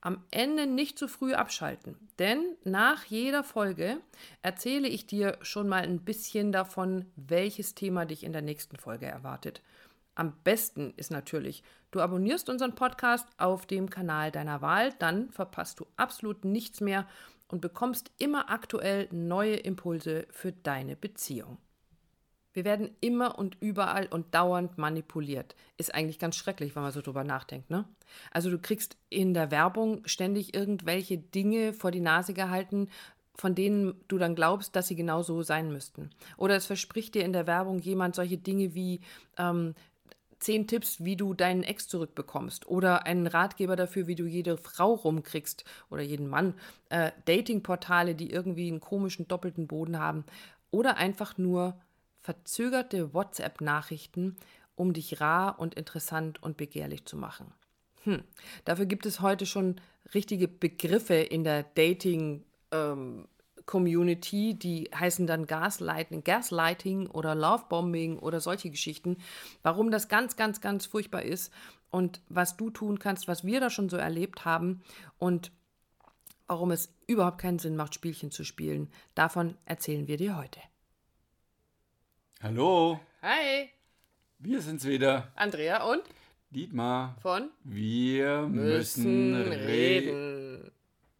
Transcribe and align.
Am 0.00 0.24
Ende 0.30 0.66
nicht 0.66 0.98
zu 0.98 1.08
früh 1.08 1.34
abschalten, 1.34 1.96
denn 2.18 2.56
nach 2.64 3.04
jeder 3.04 3.42
Folge 3.42 3.98
erzähle 4.42 4.88
ich 4.88 5.06
dir 5.06 5.38
schon 5.42 5.68
mal 5.68 5.82
ein 5.82 6.04
bisschen 6.04 6.52
davon, 6.52 7.06
welches 7.16 7.74
Thema 7.74 8.04
dich 8.04 8.24
in 8.24 8.32
der 8.32 8.42
nächsten 8.42 8.76
Folge 8.76 9.06
erwartet. 9.06 9.62
Am 10.14 10.32
besten 10.42 10.92
ist 10.96 11.10
natürlich, 11.10 11.62
du 11.90 12.00
abonnierst 12.00 12.48
unseren 12.48 12.74
Podcast 12.74 13.28
auf 13.38 13.66
dem 13.66 13.88
Kanal 13.88 14.30
deiner 14.30 14.62
Wahl, 14.62 14.92
dann 14.98 15.30
verpasst 15.30 15.80
du 15.80 15.86
absolut 15.96 16.44
nichts 16.44 16.80
mehr 16.80 17.06
und 17.48 17.60
bekommst 17.60 18.10
immer 18.18 18.50
aktuell 18.50 19.08
neue 19.10 19.56
Impulse 19.56 20.26
für 20.30 20.52
deine 20.52 20.96
Beziehung. 20.96 21.58
Wir 22.52 22.64
werden 22.64 22.90
immer 23.00 23.38
und 23.38 23.56
überall 23.60 24.06
und 24.06 24.34
dauernd 24.34 24.78
manipuliert. 24.78 25.54
Ist 25.76 25.94
eigentlich 25.94 26.18
ganz 26.18 26.36
schrecklich, 26.36 26.74
wenn 26.74 26.82
man 26.82 26.92
so 26.92 27.02
drüber 27.02 27.24
nachdenkt, 27.24 27.70
ne? 27.70 27.84
Also 28.30 28.50
du 28.50 28.58
kriegst 28.58 28.96
in 29.10 29.34
der 29.34 29.50
Werbung 29.50 30.00
ständig 30.06 30.54
irgendwelche 30.54 31.18
Dinge 31.18 31.72
vor 31.72 31.90
die 31.90 32.00
Nase 32.00 32.32
gehalten, 32.32 32.88
von 33.34 33.54
denen 33.54 33.94
du 34.08 34.18
dann 34.18 34.34
glaubst, 34.34 34.74
dass 34.74 34.88
sie 34.88 34.96
genau 34.96 35.22
so 35.22 35.42
sein 35.42 35.72
müssten. 35.72 36.10
Oder 36.36 36.56
es 36.56 36.66
verspricht 36.66 37.14
dir 37.14 37.24
in 37.24 37.32
der 37.32 37.46
Werbung 37.46 37.78
jemand 37.78 38.16
solche 38.16 38.38
Dinge 38.38 38.74
wie 38.74 39.00
ähm, 39.36 39.74
zehn 40.40 40.66
Tipps, 40.66 41.04
wie 41.04 41.16
du 41.16 41.34
deinen 41.34 41.62
Ex 41.62 41.88
zurückbekommst 41.88 42.66
oder 42.68 43.06
einen 43.06 43.26
Ratgeber 43.26 43.76
dafür, 43.76 44.06
wie 44.06 44.14
du 44.14 44.26
jede 44.26 44.56
Frau 44.56 44.94
rumkriegst 44.94 45.64
oder 45.90 46.02
jeden 46.02 46.28
Mann, 46.28 46.54
äh, 46.90 47.12
Datingportale, 47.26 48.14
die 48.14 48.30
irgendwie 48.30 48.68
einen 48.68 48.80
komischen 48.80 49.28
doppelten 49.28 49.66
Boden 49.66 49.98
haben 49.98 50.24
oder 50.70 50.96
einfach 50.96 51.38
nur 51.38 51.80
verzögerte 52.20 53.14
WhatsApp-Nachrichten, 53.14 54.36
um 54.74 54.92
dich 54.92 55.20
rar 55.20 55.58
und 55.58 55.74
interessant 55.74 56.42
und 56.42 56.56
begehrlich 56.56 57.04
zu 57.04 57.16
machen. 57.16 57.52
Hm. 58.04 58.22
Dafür 58.64 58.86
gibt 58.86 59.06
es 59.06 59.20
heute 59.20 59.46
schon 59.46 59.80
richtige 60.14 60.48
Begriffe 60.48 61.14
in 61.14 61.44
der 61.44 61.62
Dating- 61.62 62.44
ähm, 62.70 63.26
Community, 63.68 64.54
die 64.54 64.90
heißen 64.94 65.26
dann 65.26 65.46
Gaslighting, 65.46 66.24
Gaslighting 66.24 67.06
oder 67.06 67.34
Lovebombing 67.34 68.18
oder 68.18 68.40
solche 68.40 68.70
Geschichten. 68.70 69.18
Warum 69.62 69.90
das 69.90 70.08
ganz, 70.08 70.36
ganz, 70.36 70.60
ganz 70.60 70.86
furchtbar 70.86 71.22
ist 71.22 71.52
und 71.90 72.22
was 72.28 72.56
du 72.56 72.70
tun 72.70 72.98
kannst, 72.98 73.28
was 73.28 73.44
wir 73.44 73.60
da 73.60 73.68
schon 73.68 73.90
so 73.90 73.98
erlebt 73.98 74.46
haben 74.46 74.82
und 75.18 75.52
warum 76.46 76.70
es 76.70 76.94
überhaupt 77.06 77.38
keinen 77.38 77.58
Sinn 77.58 77.76
macht, 77.76 77.94
Spielchen 77.94 78.30
zu 78.30 78.42
spielen. 78.42 78.88
Davon 79.14 79.54
erzählen 79.66 80.08
wir 80.08 80.16
dir 80.16 80.38
heute. 80.38 80.60
Hallo. 82.40 83.00
Hi. 83.22 83.68
Wir 84.38 84.60
sind's 84.60 84.86
wieder. 84.86 85.32
Andrea 85.34 85.82
und 85.90 86.02
Dietmar. 86.50 87.16
Von 87.20 87.50
Wir 87.64 88.42
müssen, 88.42 89.32
müssen 89.32 89.52
reden. 89.52 90.72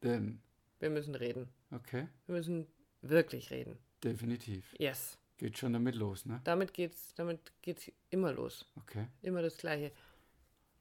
reden. 0.03 0.43
Wir 0.79 0.91
müssen 0.91 1.15
reden. 1.17 1.49
Okay. 1.73 2.07
Wir 2.27 2.37
müssen 2.37 2.67
wirklich 3.03 3.51
reden. 3.51 3.77
Definitiv. 4.05 4.73
Yes. 4.79 5.19
Geht 5.39 5.59
schon 5.59 5.73
damit 5.73 5.97
los, 5.97 6.25
ne? 6.25 6.41
Damit 6.45 6.73
geht's, 6.73 7.13
damit 7.15 7.41
geht's 7.63 7.91
immer 8.11 8.33
los. 8.33 8.65
Okay. 8.77 9.07
Immer 9.23 9.43
das 9.43 9.57
Gleiche. 9.59 9.91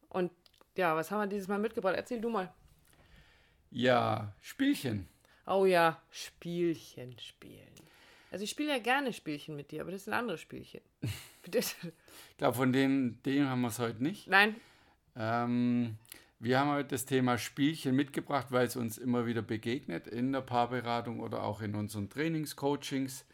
Und 0.09 0.31
ja, 0.75 0.95
was 0.95 1.09
haben 1.09 1.21
wir 1.21 1.27
dieses 1.27 1.47
Mal 1.47 1.57
mitgebracht? 1.59 1.95
Erzähl 1.97 2.21
du 2.21 2.29
mal. 2.29 2.53
Ja, 3.71 4.33
Spielchen. 4.41 5.07
Oh 5.47 5.65
ja, 5.65 5.99
Spielchen 6.11 7.17
spielen. 7.19 7.73
Also 8.31 8.43
ich 8.43 8.49
spiele 8.49 8.69
ja 8.69 8.79
gerne 8.79 9.13
Spielchen 9.13 9.55
mit 9.55 9.71
dir, 9.71 9.81
aber 9.81 9.91
das 9.91 10.05
sind 10.05 10.13
andere 10.13 10.37
Spielchen. 10.37 10.81
ich 11.51 11.75
glaube, 12.37 12.57
von 12.57 12.73
denen, 12.73 13.21
denen 13.23 13.49
haben 13.49 13.61
wir 13.61 13.69
es 13.69 13.79
heute 13.79 14.03
nicht. 14.03 14.27
Nein. 14.27 14.55
Ähm, 15.15 15.97
wir 16.39 16.59
haben 16.59 16.69
heute 16.69 16.89
das 16.89 17.05
Thema 17.05 17.37
Spielchen 17.37 17.95
mitgebracht, 17.95 18.47
weil 18.51 18.67
es 18.67 18.75
uns 18.75 18.97
immer 18.97 19.25
wieder 19.25 19.41
begegnet 19.41 20.07
in 20.07 20.31
der 20.31 20.41
Paarberatung 20.41 21.19
oder 21.19 21.43
auch 21.43 21.61
in 21.61 21.73
unseren 21.73 22.09
Trainings, 22.09 22.55
Coachings, 22.55 23.25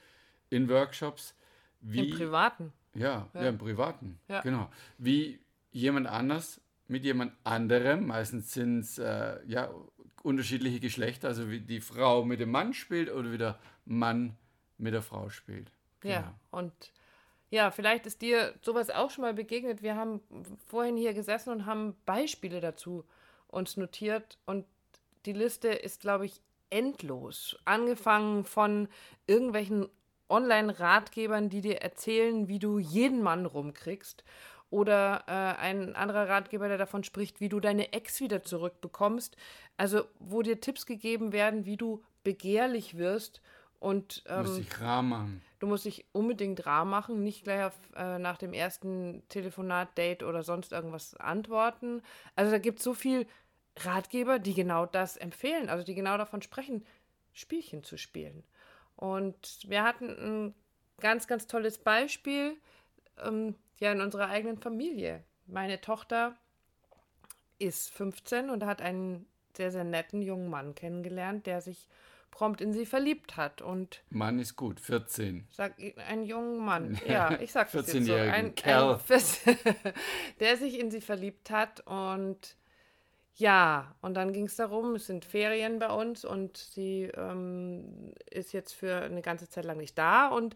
in 0.49 0.69
Workshops. 0.69 1.35
Wie, 1.81 2.09
Im 2.09 2.15
Privaten. 2.15 2.71
Ja, 2.93 3.27
ja, 3.33 3.43
ja 3.43 3.49
im 3.49 3.57
Privaten. 3.57 4.19
Ja. 4.29 4.41
Genau. 4.41 4.69
Wie 4.97 5.39
jemand 5.71 6.07
anders 6.07 6.61
mit 6.87 7.03
jemand 7.03 7.33
anderem, 7.43 8.07
meistens 8.07 8.53
sind 8.53 8.79
es 8.79 8.99
äh, 8.99 9.39
ja, 9.47 9.69
unterschiedliche 10.21 10.79
Geschlechter, 10.79 11.27
also 11.27 11.49
wie 11.49 11.59
die 11.59 11.81
Frau 11.81 12.23
mit 12.23 12.39
dem 12.39 12.51
Mann 12.51 12.73
spielt 12.73 13.11
oder 13.11 13.31
wie 13.31 13.37
der 13.37 13.59
Mann 13.85 14.37
mit 14.77 14.93
der 14.93 15.01
Frau 15.01 15.29
spielt. 15.29 15.71
Genau. 15.99 16.13
Ja, 16.13 16.39
und 16.51 16.73
ja, 17.49 17.69
vielleicht 17.71 18.05
ist 18.05 18.21
dir 18.21 18.53
sowas 18.61 18.89
auch 18.89 19.11
schon 19.11 19.21
mal 19.23 19.33
begegnet. 19.33 19.83
Wir 19.83 19.95
haben 19.95 20.21
vorhin 20.65 20.97
hier 20.97 21.13
gesessen 21.13 21.51
und 21.51 21.65
haben 21.65 21.95
Beispiele 22.05 22.59
dazu 22.61 23.05
uns 23.47 23.77
notiert 23.77 24.39
und 24.45 24.65
die 25.25 25.33
Liste 25.33 25.69
ist, 25.69 26.01
glaube 26.01 26.25
ich, 26.25 26.41
endlos. 26.69 27.55
Angefangen 27.65 28.43
von 28.43 28.89
irgendwelchen 29.27 29.87
Online-Ratgebern, 30.29 31.49
die 31.49 31.61
dir 31.61 31.81
erzählen, 31.81 32.47
wie 32.47 32.59
du 32.59 32.79
jeden 32.79 33.21
Mann 33.21 33.45
rumkriegst. 33.45 34.23
Oder 34.71 35.23
äh, 35.27 35.61
ein 35.61 35.95
anderer 35.95 36.27
Ratgeber, 36.27 36.67
der 36.67 36.79
davon 36.79 37.03
spricht, 37.03 37.39
wie 37.39 37.49
du 37.49 37.59
deine 37.59 37.93
Ex 37.93 38.19
wieder 38.19 38.41
zurückbekommst. 38.41 39.37
Also, 39.77 40.05
wo 40.17 40.41
dir 40.41 40.59
Tipps 40.59 40.87
gegeben 40.87 41.31
werden, 41.31 41.65
wie 41.65 41.77
du 41.77 42.03
begehrlich 42.23 42.97
wirst 42.97 43.41
und, 43.83 44.23
ähm, 44.27 44.43
du 44.45 44.49
musst 44.49 44.57
dich 44.59 44.81
rar 44.81 45.01
machen. 45.01 45.41
Du 45.59 45.67
musst 45.67 45.83
dich 45.83 46.05
unbedingt 46.13 46.65
rar 46.65 46.85
machen, 46.85 47.21
nicht 47.21 47.43
gleich 47.43 47.65
auf, 47.65 47.77
äh, 47.97 48.17
nach 48.17 48.37
dem 48.37 48.53
ersten 48.53 49.23
Telefonat, 49.27 49.97
Date 49.97 50.23
oder 50.23 50.41
sonst 50.41 50.71
irgendwas 50.71 51.15
antworten. 51.15 52.01
Also 52.37 52.51
da 52.51 52.59
gibt 52.59 52.79
es 52.79 52.85
so 52.85 52.93
viel 52.93 53.27
Ratgeber, 53.77 54.39
die 54.39 54.53
genau 54.53 54.85
das 54.85 55.17
empfehlen, 55.17 55.67
also 55.67 55.83
die 55.83 55.95
genau 55.95 56.17
davon 56.17 56.41
sprechen, 56.41 56.85
Spielchen 57.33 57.83
zu 57.83 57.97
spielen. 57.97 58.45
Und 58.95 59.59
wir 59.67 59.83
hatten 59.83 60.07
ein 60.07 60.55
ganz, 61.01 61.27
ganz 61.27 61.45
tolles 61.47 61.77
Beispiel 61.77 62.55
ähm, 63.21 63.55
ja 63.79 63.91
in 63.91 63.99
unserer 63.99 64.29
eigenen 64.29 64.59
Familie. 64.59 65.25
Meine 65.45 65.81
Tochter 65.81 66.37
ist 67.59 67.89
15 67.91 68.49
und 68.49 68.63
hat 68.63 68.81
einen 68.81 69.25
sehr, 69.57 69.73
sehr 69.73 69.83
netten 69.83 70.21
jungen 70.21 70.49
Mann 70.49 70.73
kennengelernt, 70.73 71.47
der 71.47 71.59
sich 71.59 71.89
prompt 72.33 72.61
in 72.61 72.73
sie 72.73 72.87
verliebt 72.87 73.37
hat. 73.37 73.61
Und 73.61 74.01
Mann 74.09 74.39
ist 74.39 74.55
gut, 74.55 74.79
14. 74.79 75.47
Sag 75.51 75.75
einen 76.07 76.23
jungen 76.23 76.57
Mann. 76.65 76.99
Ja, 77.07 77.39
ich 77.39 77.51
sag 77.51 77.69
14 77.69 78.05
so. 78.05 78.15
Ein 78.15 78.55
Kerl. 78.55 78.99
Ein, 79.09 79.93
der 80.39 80.57
sich 80.57 80.79
in 80.79 80.89
sie 80.89 81.01
verliebt 81.01 81.51
hat 81.51 81.81
und 81.85 82.57
ja, 83.35 83.95
und 84.01 84.15
dann 84.15 84.31
ging 84.31 84.45
es 84.45 84.55
darum, 84.55 84.95
es 84.95 85.07
sind 85.07 85.25
Ferien 85.25 85.79
bei 85.79 85.91
uns 85.91 86.23
und 86.23 86.57
sie 86.57 87.03
ähm, 87.15 88.13
ist 88.29 88.53
jetzt 88.53 88.73
für 88.73 88.95
eine 89.01 89.21
ganze 89.21 89.49
Zeit 89.49 89.65
lang 89.65 89.77
nicht 89.77 89.97
da 89.97 90.27
und 90.27 90.55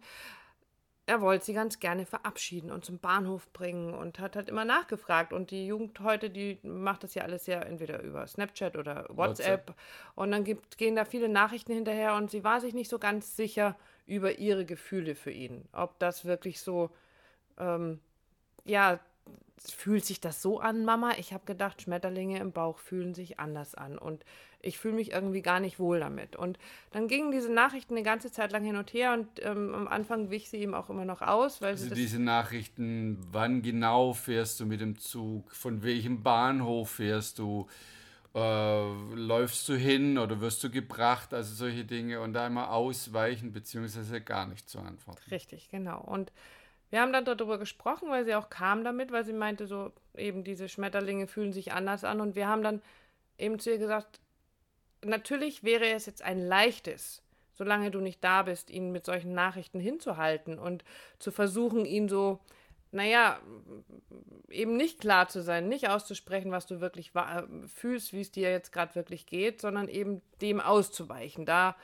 er 1.08 1.22
wollte 1.22 1.46
sie 1.46 1.54
ganz 1.54 1.80
gerne 1.80 2.06
verabschieden 2.06 2.70
und 2.70 2.84
zum 2.84 3.00
Bahnhof 3.00 3.52
bringen 3.54 3.94
und 3.94 4.20
hat 4.20 4.36
halt 4.36 4.50
immer 4.50 4.66
nachgefragt. 4.66 5.32
Und 5.32 5.52
die 5.52 5.66
Jugend 5.66 6.02
heute, 6.02 6.30
die 6.30 6.60
macht 6.64 7.04
das 7.04 7.16
ja 7.16 7.24
alles 7.24 7.48
ja 7.48 7.62
entweder 7.62 8.02
über 8.04 8.28
Snapchat 8.28 8.76
oder 8.76 9.06
WhatsApp. 9.08 9.70
WhatsApp. 9.70 9.76
Und 10.16 10.32
dann 10.32 10.44
gibt, 10.44 10.78
gehen 10.78 10.98
da 10.98 11.06
viele 11.06 11.30
Nachrichten 11.30 11.72
hinterher 11.72 12.16
und 12.16 12.30
sie 12.30 12.44
war 12.44 12.60
sich 12.60 12.74
nicht 12.74 12.90
so 12.90 13.00
ganz 13.00 13.38
sicher 13.38 13.78
über 14.06 14.38
ihre 14.38 14.66
Gefühle 14.66 15.16
für 15.16 15.32
ihn. 15.32 15.64
Ob 15.72 15.98
das 15.98 16.26
wirklich 16.26 16.60
so, 16.60 16.90
ähm, 17.58 18.02
ja, 18.66 19.00
fühlt 19.66 20.06
sich 20.06 20.20
das 20.20 20.42
so 20.42 20.60
an, 20.60 20.86
Mama? 20.86 21.14
Ich 21.18 21.34
habe 21.34 21.46
gedacht, 21.46 21.82
Schmetterlinge 21.82 22.40
im 22.40 22.52
Bauch 22.52 22.78
fühlen 22.78 23.14
sich 23.14 23.40
anders 23.40 23.76
an. 23.76 23.98
Und 23.98 24.24
ich 24.62 24.78
fühle 24.78 24.96
mich 24.96 25.12
irgendwie 25.12 25.42
gar 25.42 25.60
nicht 25.60 25.80
wohl 25.80 26.00
damit. 26.00 26.36
Und 26.36 26.58
dann 26.92 27.08
gingen 27.08 27.32
diese 27.32 27.52
Nachrichten 27.52 27.94
eine 27.96 28.04
ganze 28.04 28.32
Zeit 28.32 28.52
lang 28.52 28.64
hin 28.64 28.76
und 28.76 28.94
her 28.94 29.14
und 29.14 29.28
ähm, 29.44 29.74
am 29.74 29.88
Anfang 29.88 30.30
wich 30.30 30.50
sie 30.50 30.58
ihm 30.58 30.74
auch 30.74 30.90
immer 30.90 31.06
noch 31.06 31.22
aus. 31.22 31.62
Weil 31.62 31.72
also 31.72 31.94
diese 31.94 32.20
Nachrichten, 32.20 33.20
wann 33.32 33.62
genau 33.62 34.14
fährst 34.14 34.60
du 34.60 34.66
mit 34.66 34.82
dem 34.82 34.98
Zug, 34.98 35.54
von 35.54 35.84
welchem 35.84 36.24
Bahnhof 36.24 36.92
fährst 36.92 37.40
du, 37.40 37.68
äh, 38.36 38.94
läufst 39.16 39.68
du 39.70 39.76
hin 39.76 40.18
oder 40.18 40.42
wirst 40.42 40.64
du 40.64 40.70
gebracht, 40.70 41.34
also 41.34 41.54
solche 41.54 41.86
Dinge 41.86 42.22
und 42.22 42.34
da 42.34 42.48
immer 42.48 42.72
ausweichen 42.72 43.52
beziehungsweise 43.52 44.22
gar 44.22 44.48
nicht 44.48 44.70
zu 44.70 44.80
antworten. 44.80 45.22
Richtig, 45.32 45.70
genau. 45.70 46.02
Und 46.02 46.32
wir 46.90 47.02
haben 47.02 47.12
dann 47.12 47.26
darüber 47.26 47.58
gesprochen, 47.58 48.10
weil 48.10 48.26
sie 48.26 48.36
auch 48.36 48.50
kam 48.50 48.84
damit, 48.84 49.12
weil 49.12 49.26
sie 49.26 49.34
meinte, 49.34 49.68
so 49.68 49.92
eben 50.16 50.44
diese 50.44 50.70
Schmetterlinge 50.70 51.28
fühlen 51.28 51.54
sich 51.54 51.74
anders 51.74 52.04
an 52.04 52.22
und 52.22 52.36
wir 52.36 52.48
haben 52.48 52.64
dann 52.64 52.82
eben 53.38 53.60
zu 53.60 53.72
ihr 53.72 53.78
gesagt, 53.78 54.20
natürlich 55.04 55.64
wäre 55.64 55.90
es 55.90 56.06
jetzt 56.06 56.22
ein 56.22 56.40
leichtes, 56.40 57.22
solange 57.54 57.92
du 57.92 58.00
nicht 58.00 58.24
da 58.24 58.44
bist, 58.44 58.70
ihn 58.70 58.92
mit 58.92 59.06
solchen 59.06 59.34
Nachrichten 59.34 59.80
hinzuhalten 59.80 60.60
und 60.60 60.84
zu 61.20 61.32
versuchen, 61.32 61.86
ihn 61.86 62.08
so, 62.08 62.40
naja, 62.92 63.40
eben 64.50 64.78
nicht 64.78 65.02
klar 65.02 65.28
zu 65.28 65.42
sein, 65.42 65.68
nicht 65.68 65.90
auszusprechen, 65.90 66.52
was 66.52 66.68
du 66.68 66.80
wirklich 66.80 67.12
fühlst, 67.68 68.14
wie 68.14 68.22
es 68.22 68.32
dir 68.32 68.50
jetzt 68.50 68.72
gerade 68.72 68.96
wirklich 68.96 69.26
geht, 69.26 69.60
sondern 69.60 69.88
eben 69.88 70.22
dem 70.42 70.62
auszuweichen. 70.62 71.46
Da. 71.46 71.76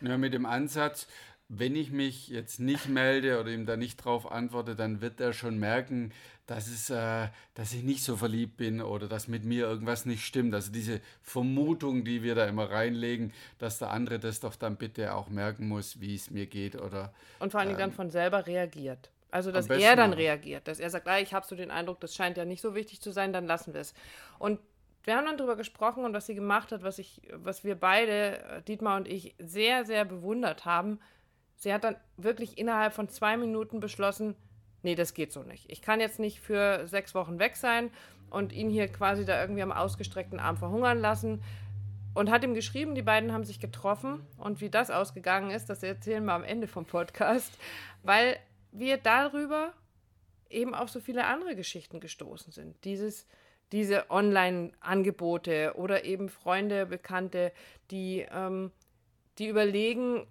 Ja, 0.00 0.16
mit 0.16 0.32
dem 0.32 0.46
Ansatz, 0.46 1.08
wenn 1.48 1.76
ich 1.76 1.92
mich 1.92 2.28
jetzt 2.28 2.58
nicht 2.58 2.88
melde 2.88 3.38
oder 3.40 3.50
ihm 3.50 3.66
da 3.66 3.76
nicht 3.76 3.96
drauf 3.98 4.30
antworte, 4.30 4.74
dann 4.74 5.00
wird 5.00 5.20
er 5.20 5.32
schon 5.32 5.58
merken, 5.58 6.12
dass, 6.46 6.68
es, 6.68 6.90
äh, 6.90 7.28
dass 7.54 7.72
ich 7.72 7.82
nicht 7.82 8.02
so 8.02 8.16
verliebt 8.16 8.56
bin 8.56 8.80
oder 8.80 9.08
dass 9.08 9.28
mit 9.28 9.44
mir 9.44 9.66
irgendwas 9.66 10.06
nicht 10.06 10.24
stimmt. 10.24 10.54
Also 10.54 10.72
diese 10.72 11.00
Vermutung, 11.22 12.04
die 12.04 12.22
wir 12.22 12.34
da 12.34 12.46
immer 12.46 12.70
reinlegen, 12.70 13.32
dass 13.58 13.78
der 13.78 13.90
andere 13.90 14.18
das 14.18 14.40
doch 14.40 14.56
dann 14.56 14.76
bitte 14.76 15.14
auch 15.14 15.28
merken 15.28 15.68
muss, 15.68 16.00
wie 16.00 16.14
es 16.14 16.30
mir 16.30 16.46
geht. 16.46 16.80
Oder, 16.80 17.12
Und 17.38 17.52
vor 17.52 17.60
allem 17.60 17.70
ähm, 17.70 17.78
dann 17.78 17.92
von 17.92 18.10
selber 18.10 18.46
reagiert. 18.46 19.10
Also, 19.30 19.52
dass 19.52 19.68
er 19.68 19.96
dann 19.96 20.12
reagiert, 20.12 20.66
dass 20.66 20.80
er 20.80 20.88
sagt, 20.88 21.08
ah, 21.08 21.18
ich 21.18 21.34
habe 21.34 21.44
so 21.46 21.56
den 21.56 21.70
Eindruck, 21.70 22.00
das 22.00 22.14
scheint 22.14 22.36
ja 22.36 22.44
nicht 22.44 22.62
so 22.62 22.74
wichtig 22.74 23.00
zu 23.00 23.10
sein, 23.10 23.32
dann 23.32 23.46
lassen 23.46 23.74
wir 23.74 23.80
es. 23.80 23.92
Und 24.38 24.60
wir 25.04 25.16
haben 25.16 25.26
dann 25.26 25.36
darüber 25.36 25.56
gesprochen 25.56 26.04
und 26.04 26.14
was 26.14 26.26
sie 26.26 26.34
gemacht 26.34 26.72
hat, 26.72 26.82
was, 26.82 26.98
ich, 26.98 27.22
was 27.32 27.64
wir 27.64 27.74
beide, 27.74 28.38
äh, 28.38 28.62
Dietmar 28.62 28.96
und 28.96 29.08
ich, 29.08 29.34
sehr, 29.38 29.84
sehr 29.84 30.04
bewundert 30.04 30.64
haben. 30.64 31.00
Sie 31.56 31.72
hat 31.72 31.84
dann 31.84 31.96
wirklich 32.16 32.58
innerhalb 32.58 32.92
von 32.92 33.08
zwei 33.08 33.36
Minuten 33.36 33.80
beschlossen, 33.80 34.36
nee, 34.82 34.94
das 34.94 35.14
geht 35.14 35.32
so 35.32 35.42
nicht. 35.42 35.70
Ich 35.70 35.82
kann 35.82 36.00
jetzt 36.00 36.18
nicht 36.18 36.40
für 36.40 36.86
sechs 36.86 37.14
Wochen 37.14 37.38
weg 37.38 37.56
sein 37.56 37.90
und 38.30 38.52
ihn 38.52 38.70
hier 38.70 38.88
quasi 38.88 39.24
da 39.24 39.40
irgendwie 39.40 39.62
am 39.62 39.72
ausgestreckten 39.72 40.38
Arm 40.38 40.56
verhungern 40.56 40.98
lassen. 40.98 41.42
Und 42.14 42.30
hat 42.30 42.44
ihm 42.44 42.54
geschrieben, 42.54 42.94
die 42.94 43.02
beiden 43.02 43.30
haben 43.32 43.44
sich 43.44 43.60
getroffen. 43.60 44.26
Und 44.38 44.62
wie 44.62 44.70
das 44.70 44.90
ausgegangen 44.90 45.50
ist, 45.50 45.68
das 45.68 45.82
erzählen 45.82 46.24
wir 46.24 46.32
am 46.32 46.44
Ende 46.44 46.66
vom 46.66 46.86
Podcast, 46.86 47.52
weil 48.02 48.38
wir 48.72 48.96
darüber 48.96 49.74
eben 50.48 50.74
auf 50.74 50.88
so 50.88 51.00
viele 51.00 51.26
andere 51.26 51.56
Geschichten 51.56 52.00
gestoßen 52.00 52.52
sind. 52.52 52.84
Dieses, 52.84 53.26
diese 53.72 54.10
Online-Angebote 54.10 55.74
oder 55.76 56.04
eben 56.04 56.30
Freunde, 56.30 56.86
Bekannte, 56.86 57.52
die, 57.90 58.26
ähm, 58.32 58.70
die 59.38 59.48
überlegen, 59.48 60.26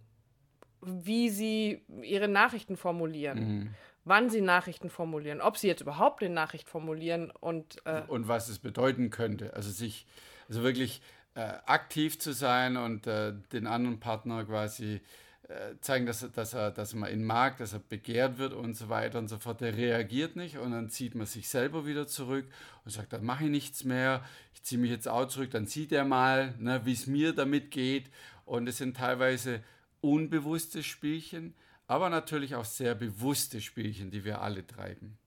wie 0.85 1.29
sie 1.29 1.81
ihre 2.01 2.27
Nachrichten 2.27 2.77
formulieren. 2.77 3.39
Mhm 3.39 3.69
wann 4.05 4.29
sie 4.29 4.41
Nachrichten 4.41 4.89
formulieren, 4.89 5.41
ob 5.41 5.57
sie 5.57 5.67
jetzt 5.67 5.81
überhaupt 5.81 6.23
eine 6.23 6.33
Nachricht 6.33 6.69
formulieren 6.69 7.31
und 7.31 7.81
äh 7.85 8.03
und 8.07 8.27
was 8.27 8.47
es 8.47 8.59
bedeuten 8.59 9.09
könnte. 9.09 9.53
Also 9.55 9.71
sich, 9.71 10.05
also 10.47 10.63
wirklich 10.63 11.01
äh, 11.33 11.53
aktiv 11.65 12.19
zu 12.19 12.31
sein 12.31 12.77
und 12.77 13.07
äh, 13.07 13.33
den 13.51 13.67
anderen 13.67 13.99
Partner 13.99 14.45
quasi 14.45 15.01
äh, 15.47 15.75
zeigen, 15.81 16.05
dass, 16.05 16.31
dass, 16.31 16.53
er, 16.53 16.71
dass 16.71 16.93
man 16.93 17.11
ihn 17.11 17.23
mag, 17.23 17.57
dass 17.57 17.73
er 17.73 17.79
begehrt 17.79 18.37
wird 18.37 18.53
und 18.53 18.75
so 18.75 18.89
weiter 18.89 19.19
und 19.19 19.27
so 19.27 19.37
fort. 19.37 19.61
Der 19.61 19.75
reagiert 19.75 20.35
nicht 20.35 20.57
und 20.57 20.71
dann 20.71 20.89
zieht 20.89 21.15
man 21.15 21.25
sich 21.25 21.49
selber 21.49 21.85
wieder 21.85 22.07
zurück 22.07 22.45
und 22.85 22.91
sagt, 22.91 23.11
dann 23.11 23.25
mache 23.25 23.45
ich 23.45 23.49
nichts 23.49 23.83
mehr, 23.83 24.23
ich 24.53 24.63
ziehe 24.63 24.79
mich 24.79 24.91
jetzt 24.91 25.07
auch 25.07 25.27
zurück, 25.27 25.49
dann 25.51 25.65
sieht 25.65 25.91
er 25.91 26.05
mal, 26.05 26.53
ne, 26.59 26.81
wie 26.85 26.93
es 26.93 27.07
mir 27.07 27.33
damit 27.33 27.71
geht. 27.71 28.09
Und 28.45 28.67
es 28.69 28.77
sind 28.77 28.97
teilweise 28.97 29.61
unbewusste 30.01 30.83
Spielchen, 30.83 31.53
aber 31.87 32.09
natürlich 32.09 32.55
auch 32.55 32.65
sehr 32.65 32.95
bewusste 32.95 33.61
Spielchen, 33.61 34.11
die 34.11 34.23
wir 34.23 34.41
alle 34.41 34.65
treiben. 34.65 35.17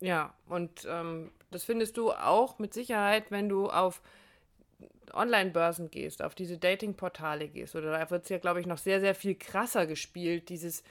Ja, 0.00 0.34
und 0.46 0.86
ähm, 0.88 1.30
das 1.50 1.64
findest 1.64 1.96
du 1.96 2.12
auch 2.12 2.58
mit 2.58 2.74
Sicherheit, 2.74 3.30
wenn 3.30 3.48
du 3.48 3.68
auf 3.70 4.02
Online-Börsen 5.12 5.90
gehst, 5.90 6.22
auf 6.22 6.34
diese 6.34 6.58
Dating-Portale 6.58 7.48
gehst. 7.48 7.74
Oder 7.76 7.92
da 7.92 8.10
wird 8.10 8.24
es 8.24 8.28
ja, 8.28 8.38
glaube 8.38 8.60
ich, 8.60 8.66
noch 8.66 8.78
sehr, 8.78 9.00
sehr 9.00 9.14
viel 9.14 9.34
krasser 9.34 9.86
gespielt. 9.86 10.48
Dieses, 10.48 10.82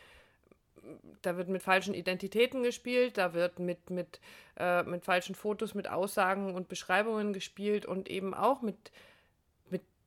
da 1.22 1.38
wird 1.38 1.50
mit 1.50 1.62
falschen 1.62 1.94
Identitäten 1.94 2.64
gespielt, 2.64 3.18
da 3.18 3.34
wird 3.34 3.60
mit, 3.60 3.90
mit, 3.90 4.20
äh, 4.58 4.84
mit 4.84 5.04
falschen 5.06 5.36
Fotos, 5.36 5.76
mit 5.76 5.88
Aussagen 5.88 6.56
und 6.56 6.68
Beschreibungen 6.68 7.34
gespielt 7.34 7.86
und 7.86 8.10
eben 8.10 8.34
auch 8.34 8.62
mit, 8.62 8.78
mit 8.78 8.92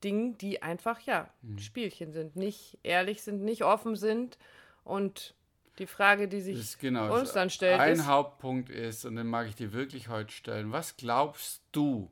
Dingen, 0.04 0.38
die 0.38 0.62
einfach, 0.62 1.00
ja, 1.00 1.28
mhm. 1.42 1.58
Spielchen 1.58 2.12
sind, 2.12 2.36
nicht 2.36 2.78
ehrlich 2.82 3.22
sind, 3.22 3.42
nicht 3.42 3.64
offen 3.64 3.96
sind 3.96 4.38
und 4.84 5.34
die 5.78 5.86
Frage, 5.86 6.28
die 6.28 6.40
sich 6.40 6.78
genau, 6.78 7.14
uns 7.14 7.32
dann 7.32 7.50
stellt, 7.50 7.80
ein 7.80 7.92
ist, 7.94 8.06
Hauptpunkt 8.06 8.68
ist, 8.70 9.04
und 9.04 9.16
den 9.16 9.28
mag 9.28 9.48
ich 9.48 9.54
dir 9.54 9.72
wirklich 9.72 10.08
heute 10.08 10.32
stellen, 10.32 10.72
was 10.72 10.96
glaubst 10.96 11.62
du, 11.72 12.10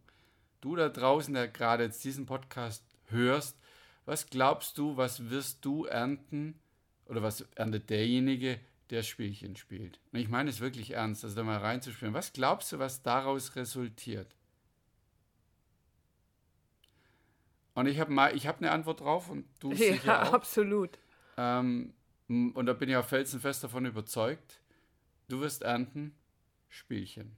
du 0.60 0.76
da 0.76 0.88
draußen, 0.88 1.34
der 1.34 1.48
gerade 1.48 1.84
jetzt 1.84 2.04
diesen 2.04 2.26
Podcast 2.26 2.84
hörst, 3.06 3.58
was 4.04 4.30
glaubst 4.30 4.78
du, 4.78 4.96
was 4.96 5.30
wirst 5.30 5.64
du 5.64 5.84
ernten 5.84 6.60
oder 7.06 7.22
was 7.22 7.44
erntet 7.56 7.90
derjenige, 7.90 8.60
der 8.90 9.02
Spielchen 9.02 9.56
spielt? 9.56 9.98
Und 10.12 10.20
ich 10.20 10.28
meine 10.28 10.48
es 10.48 10.60
wirklich 10.60 10.92
ernst, 10.92 11.24
also 11.24 11.34
da 11.34 11.42
mal 11.42 11.58
reinzuspielen. 11.58 12.14
Was 12.14 12.32
glaubst 12.32 12.70
du, 12.70 12.78
was 12.78 13.02
daraus 13.02 13.56
resultiert? 13.56 14.36
Und 17.76 17.86
ich 17.86 18.00
habe 18.00 18.10
mal, 18.10 18.34
ich 18.34 18.46
habe 18.46 18.58
eine 18.58 18.70
Antwort 18.70 19.00
drauf 19.00 19.28
und 19.28 19.44
du 19.60 19.70
ja, 19.70 19.92
sicher 19.92 20.22
auch. 20.22 20.32
absolut. 20.32 20.98
Ähm, 21.36 21.92
und 22.26 22.64
da 22.64 22.72
bin 22.72 22.88
ich 22.88 22.96
auch 22.96 23.04
felsenfest 23.04 23.62
davon 23.62 23.84
überzeugt, 23.84 24.60
du 25.28 25.40
wirst 25.40 25.62
ernten 25.62 26.14
Spielchen. 26.70 27.36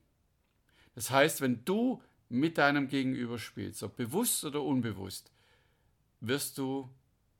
Das 0.95 1.11
heißt, 1.11 1.41
wenn 1.41 1.65
du 1.65 2.01
mit 2.29 2.57
deinem 2.57 2.87
Gegenüber 2.87 3.39
spielst, 3.39 3.83
ob 3.83 3.97
bewusst 3.97 4.45
oder 4.45 4.63
unbewusst, 4.63 5.33
wirst 6.21 6.57
du 6.57 6.89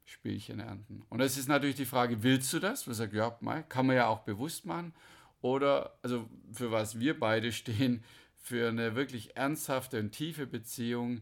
Spielchen 0.05 0.59
ernten. 0.59 1.05
Und 1.09 1.21
es 1.21 1.39
ist 1.39 1.49
natürlich 1.49 1.77
die 1.77 1.85
Frage, 1.85 2.25
willst 2.25 2.53
du 2.53 2.59
das? 2.59 2.87
Man 2.89 2.95
sagt, 2.97 3.13
ja, 3.13 3.31
kann 3.69 3.87
man 3.87 3.95
ja 3.95 4.09
auch 4.09 4.21
bewusst 4.21 4.67
machen. 4.67 4.93
Oder, 5.41 5.97
also 6.03 6.29
für 6.53 6.73
was 6.73 6.99
wir 6.99 7.19
beide 7.19 7.53
stehen, 7.53 8.03
für 8.43 8.69
eine 8.71 8.97
wirklich 8.97 9.37
ernsthafte 9.37 10.01
und 10.01 10.11
tiefe 10.11 10.49
Beziehung, 10.49 11.21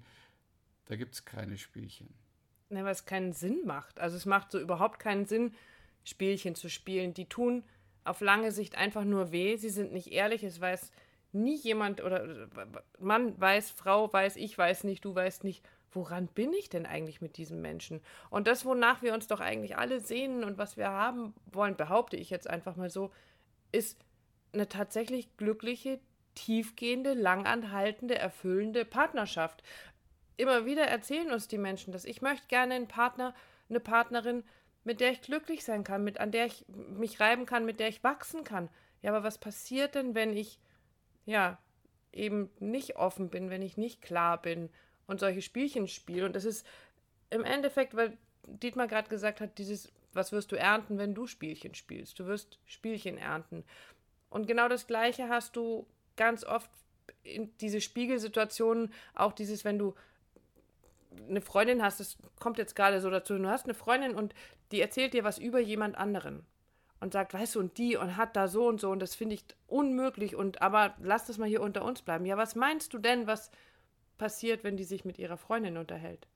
da 0.86 0.96
gibt 0.96 1.14
es 1.14 1.24
keine 1.24 1.58
Spielchen. 1.58 2.14
Ne, 2.68 2.84
weil 2.84 2.92
es 2.92 3.04
keinen 3.04 3.32
Sinn 3.32 3.64
macht. 3.64 4.00
Also 4.00 4.16
es 4.16 4.26
macht 4.26 4.50
so 4.50 4.58
überhaupt 4.58 4.98
keinen 4.98 5.26
Sinn, 5.26 5.54
Spielchen 6.04 6.54
zu 6.54 6.68
spielen. 6.68 7.14
Die 7.14 7.28
tun 7.28 7.64
auf 8.04 8.20
lange 8.20 8.52
Sicht 8.52 8.76
einfach 8.76 9.04
nur 9.04 9.32
weh. 9.32 9.56
Sie 9.56 9.68
sind 9.68 9.92
nicht 9.92 10.12
ehrlich. 10.12 10.42
Es 10.42 10.60
weiß 10.60 10.90
nie 11.32 11.56
jemand 11.56 12.02
oder 12.02 12.48
Mann 12.98 13.38
weiß, 13.40 13.70
Frau 13.70 14.12
weiß, 14.12 14.36
ich 14.36 14.56
weiß 14.56 14.84
nicht, 14.84 15.04
du 15.04 15.14
weißt 15.14 15.44
nicht, 15.44 15.64
woran 15.92 16.26
bin 16.28 16.52
ich 16.52 16.68
denn 16.68 16.86
eigentlich 16.86 17.20
mit 17.20 17.36
diesem 17.36 17.60
Menschen? 17.60 18.00
Und 18.30 18.46
das, 18.46 18.64
wonach 18.64 19.02
wir 19.02 19.14
uns 19.14 19.26
doch 19.26 19.40
eigentlich 19.40 19.76
alle 19.76 20.00
sehnen 20.00 20.44
und 20.44 20.58
was 20.58 20.76
wir 20.76 20.88
haben 20.88 21.34
wollen, 21.46 21.76
behaupte 21.76 22.16
ich 22.16 22.30
jetzt 22.30 22.48
einfach 22.48 22.76
mal 22.76 22.90
so, 22.90 23.12
ist 23.72 23.98
eine 24.52 24.68
tatsächlich 24.68 25.36
glückliche, 25.36 26.00
tiefgehende, 26.34 27.14
langanhaltende, 27.14 28.16
erfüllende 28.16 28.84
Partnerschaft. 28.84 29.62
Immer 30.36 30.66
wieder 30.66 30.84
erzählen 30.84 31.30
uns 31.30 31.48
die 31.48 31.58
Menschen 31.58 31.92
das. 31.92 32.04
Ich 32.04 32.22
möchte 32.22 32.46
gerne 32.48 32.74
einen 32.74 32.88
Partner, 32.88 33.34
eine 33.68 33.80
Partnerin, 33.80 34.44
mit 34.84 35.00
der 35.00 35.12
ich 35.12 35.22
glücklich 35.22 35.64
sein 35.64 35.84
kann, 35.84 36.04
mit 36.04 36.20
an 36.20 36.30
der 36.30 36.46
ich 36.46 36.64
mich 36.68 37.20
reiben 37.20 37.46
kann, 37.46 37.64
mit 37.64 37.80
der 37.80 37.88
ich 37.88 38.04
wachsen 38.04 38.44
kann. 38.44 38.68
Ja, 39.02 39.10
aber 39.10 39.24
was 39.24 39.38
passiert 39.38 39.94
denn, 39.94 40.14
wenn 40.14 40.36
ich 40.36 40.60
ja 41.24 41.58
eben 42.12 42.50
nicht 42.60 42.96
offen 42.96 43.30
bin, 43.30 43.50
wenn 43.50 43.62
ich 43.62 43.76
nicht 43.76 44.02
klar 44.02 44.40
bin 44.40 44.70
und 45.06 45.20
solche 45.20 45.42
Spielchen 45.42 45.88
spiele? 45.88 46.26
Und 46.26 46.36
das 46.36 46.44
ist 46.44 46.66
im 47.30 47.44
Endeffekt, 47.44 47.96
weil 47.96 48.16
Dietmar 48.46 48.86
gerade 48.86 49.08
gesagt 49.08 49.40
hat, 49.40 49.58
dieses 49.58 49.92
was 50.16 50.32
wirst 50.32 50.50
du 50.50 50.56
ernten, 50.56 50.98
wenn 50.98 51.14
du 51.14 51.26
Spielchen 51.26 51.74
spielst? 51.74 52.18
Du 52.18 52.26
wirst 52.26 52.58
Spielchen 52.64 53.18
ernten. 53.18 53.64
Und 54.30 54.48
genau 54.48 54.68
das 54.68 54.86
Gleiche 54.86 55.28
hast 55.28 55.54
du 55.54 55.86
ganz 56.16 56.42
oft 56.42 56.70
in 57.22 57.56
diese 57.58 57.80
Spiegelsituationen, 57.80 58.92
auch 59.14 59.32
dieses, 59.32 59.64
wenn 59.64 59.78
du 59.78 59.94
eine 61.28 61.40
Freundin 61.40 61.82
hast, 61.82 62.00
das 62.00 62.16
kommt 62.40 62.58
jetzt 62.58 62.76
gerade 62.76 63.00
so 63.00 63.10
dazu, 63.10 63.36
du 63.36 63.48
hast 63.48 63.64
eine 63.64 63.74
Freundin 63.74 64.14
und 64.14 64.34
die 64.72 64.80
erzählt 64.80 65.14
dir 65.14 65.24
was 65.24 65.38
über 65.38 65.60
jemand 65.60 65.96
anderen 65.96 66.44
und 67.00 67.12
sagt, 67.12 67.34
weißt 67.34 67.54
du, 67.54 67.60
und 67.60 67.78
die 67.78 67.96
und 67.96 68.16
hat 68.16 68.36
da 68.36 68.48
so 68.48 68.66
und 68.66 68.80
so 68.80 68.90
und 68.90 69.00
das 69.00 69.14
finde 69.14 69.34
ich 69.34 69.44
unmöglich 69.66 70.34
und 70.34 70.62
aber 70.62 70.94
lass 71.00 71.26
das 71.26 71.38
mal 71.38 71.48
hier 71.48 71.62
unter 71.62 71.84
uns 71.84 72.02
bleiben. 72.02 72.26
Ja, 72.26 72.36
was 72.36 72.54
meinst 72.54 72.92
du 72.94 72.98
denn, 72.98 73.26
was 73.26 73.50
passiert, 74.18 74.64
wenn 74.64 74.76
die 74.76 74.84
sich 74.84 75.04
mit 75.04 75.18
ihrer 75.18 75.36
Freundin 75.36 75.76
unterhält? 75.76 76.26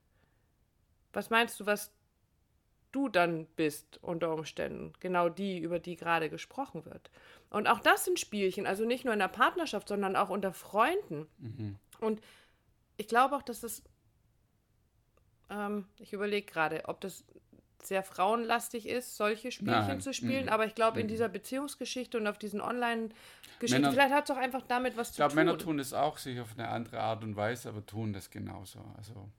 Was 1.13 1.29
meinst 1.29 1.59
du, 1.59 1.65
was 1.65 1.91
du 2.91 3.09
dann 3.09 3.45
bist 3.55 3.99
unter 4.01 4.33
Umständen? 4.33 4.93
Genau 4.99 5.29
die, 5.29 5.59
über 5.59 5.79
die 5.79 5.95
gerade 5.95 6.29
gesprochen 6.29 6.85
wird. 6.85 7.09
Und 7.49 7.67
auch 7.67 7.79
das 7.79 8.05
sind 8.05 8.19
Spielchen, 8.19 8.65
also 8.65 8.85
nicht 8.85 9.03
nur 9.03 9.13
in 9.13 9.19
der 9.19 9.27
Partnerschaft, 9.27 9.87
sondern 9.87 10.15
auch 10.15 10.29
unter 10.29 10.53
Freunden. 10.53 11.27
Mhm. 11.37 11.77
Und 11.99 12.21
ich 12.97 13.07
glaube 13.07 13.35
auch, 13.35 13.41
dass 13.41 13.61
das, 13.61 13.83
ähm, 15.51 15.85
ich 15.99 16.13
überlege 16.13 16.51
gerade, 16.51 16.85
ob 16.85 17.01
das 17.01 17.23
sehr 17.83 18.03
frauenlastig 18.03 18.87
ist, 18.87 19.17
solche 19.17 19.51
Spielchen 19.51 19.87
Nein. 19.87 20.01
zu 20.01 20.13
spielen. 20.13 20.45
Mhm. 20.45 20.49
Aber 20.49 20.65
ich 20.65 20.75
glaube, 20.75 21.01
in 21.01 21.07
dieser 21.07 21.29
Beziehungsgeschichte 21.29 22.17
und 22.17 22.27
auf 22.27 22.37
diesen 22.37 22.61
Online-Geschichten, 22.61 23.91
vielleicht 23.91 24.13
hat 24.13 24.29
es 24.29 24.35
auch 24.35 24.39
einfach 24.39 24.61
damit 24.67 24.97
was 24.97 25.11
zu 25.11 25.17
tun. 25.17 25.27
Ich 25.27 25.33
glaube, 25.33 25.45
Männer 25.45 25.57
tun 25.57 25.77
das 25.77 25.93
auch, 25.93 26.17
sich 26.17 26.39
auf 26.39 26.49
eine 26.57 26.69
andere 26.69 26.99
Art 26.99 27.23
und 27.23 27.35
Weise, 27.35 27.69
aber 27.69 27.85
tun 27.85 28.13
das 28.13 28.29
genauso. 28.29 28.79
Also, 28.97 29.29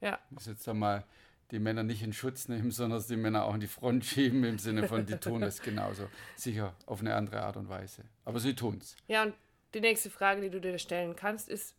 ja. 0.00 0.18
Ich 0.26 0.34
muss 0.34 0.46
jetzt 0.46 0.66
da 0.66 0.74
mal 0.74 1.04
die 1.50 1.58
Männer 1.58 1.82
nicht 1.82 2.02
in 2.02 2.12
Schutz 2.12 2.48
nehmen, 2.48 2.70
sondern 2.70 3.02
die 3.06 3.16
Männer 3.16 3.44
auch 3.44 3.54
in 3.54 3.60
die 3.60 3.68
Front 3.68 4.04
schieben, 4.04 4.44
im 4.44 4.58
Sinne 4.58 4.86
von, 4.86 5.06
die 5.06 5.16
tun 5.16 5.40
das 5.40 5.62
genauso. 5.62 6.08
Sicher 6.36 6.74
auf 6.86 7.00
eine 7.00 7.14
andere 7.14 7.42
Art 7.42 7.56
und 7.56 7.68
Weise. 7.68 8.04
Aber 8.24 8.40
sie 8.40 8.54
tun 8.54 8.78
es. 8.80 8.96
Ja, 9.06 9.22
und 9.22 9.34
die 9.74 9.80
nächste 9.80 10.10
Frage, 10.10 10.40
die 10.40 10.50
du 10.50 10.60
dir 10.60 10.78
stellen 10.78 11.16
kannst, 11.16 11.48
ist, 11.48 11.74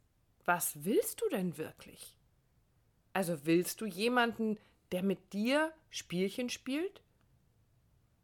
was 0.45 0.83
willst 0.83 1.21
du 1.21 1.29
denn 1.29 1.57
wirklich? 1.57 2.15
Also 3.19 3.45
willst 3.45 3.81
du 3.81 3.85
jemanden, 3.85 4.57
der 4.93 5.03
mit 5.03 5.33
dir 5.33 5.73
Spielchen 5.89 6.49
spielt? 6.49 7.01